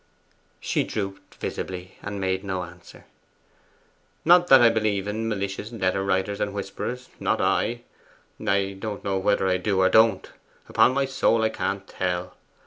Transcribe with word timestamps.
She 0.59 0.83
drooped 0.83 1.35
visibly, 1.35 1.99
and 2.01 2.19
made 2.19 2.43
no 2.43 2.63
answer. 2.63 3.05
'Not 4.25 4.47
that 4.47 4.59
I 4.59 4.69
believe 4.71 5.07
in 5.07 5.27
malicious 5.29 5.71
letter 5.71 6.03
writers 6.03 6.39
and 6.41 6.55
whisperers; 6.55 7.09
not 7.19 7.39
I. 7.39 7.83
I 8.47 8.75
don't 8.79 9.03
know 9.03 9.19
whether 9.19 9.47
I 9.47 9.57
do 9.57 9.79
or 9.79 9.89
don't: 9.89 10.27
upon 10.67 10.95
my 10.95 11.05
soul, 11.05 11.43
I 11.43 11.49
can't 11.49 11.87
tell. 11.87 12.35